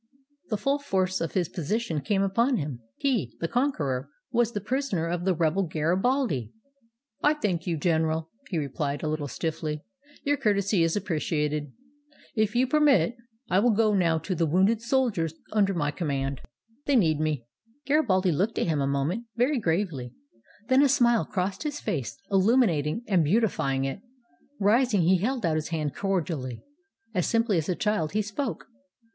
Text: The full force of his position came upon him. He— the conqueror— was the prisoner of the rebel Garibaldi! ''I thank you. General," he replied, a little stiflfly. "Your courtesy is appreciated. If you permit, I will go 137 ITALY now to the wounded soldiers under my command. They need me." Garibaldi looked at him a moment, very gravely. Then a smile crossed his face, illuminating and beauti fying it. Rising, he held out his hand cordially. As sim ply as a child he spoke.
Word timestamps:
The 0.49 0.57
full 0.57 0.79
force 0.79 1.21
of 1.21 1.33
his 1.33 1.47
position 1.47 2.01
came 2.01 2.23
upon 2.23 2.57
him. 2.57 2.79
He— 2.95 3.33
the 3.39 3.47
conqueror— 3.47 4.09
was 4.31 4.53
the 4.53 4.59
prisoner 4.59 5.05
of 5.05 5.25
the 5.25 5.35
rebel 5.35 5.61
Garibaldi! 5.67 6.51
''I 7.23 7.39
thank 7.39 7.67
you. 7.67 7.77
General," 7.77 8.27
he 8.49 8.57
replied, 8.57 9.03
a 9.03 9.07
little 9.07 9.27
stiflfly. 9.27 9.81
"Your 10.23 10.37
courtesy 10.37 10.81
is 10.81 10.95
appreciated. 10.95 11.71
If 12.33 12.55
you 12.55 12.65
permit, 12.65 13.15
I 13.47 13.59
will 13.59 13.69
go 13.69 13.89
137 13.91 14.01
ITALY 14.01 14.03
now 14.09 14.17
to 14.23 14.35
the 14.35 14.51
wounded 14.51 14.81
soldiers 14.81 15.35
under 15.51 15.75
my 15.75 15.91
command. 15.91 16.41
They 16.87 16.95
need 16.95 17.19
me." 17.19 17.45
Garibaldi 17.85 18.31
looked 18.31 18.57
at 18.57 18.65
him 18.65 18.81
a 18.81 18.87
moment, 18.87 19.27
very 19.35 19.59
gravely. 19.59 20.15
Then 20.67 20.81
a 20.81 20.89
smile 20.89 21.25
crossed 21.25 21.61
his 21.61 21.79
face, 21.79 22.17
illuminating 22.31 23.03
and 23.07 23.23
beauti 23.23 23.51
fying 23.53 23.85
it. 23.85 24.01
Rising, 24.59 25.03
he 25.03 25.19
held 25.19 25.45
out 25.45 25.57
his 25.57 25.67
hand 25.67 25.93
cordially. 25.93 26.63
As 27.13 27.27
sim 27.27 27.43
ply 27.43 27.57
as 27.57 27.69
a 27.69 27.75
child 27.75 28.13
he 28.13 28.23
spoke. 28.23 28.65